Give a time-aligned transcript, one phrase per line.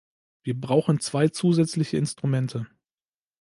[0.41, 2.65] Wir brauchen zwei zusätzliche Instrumente.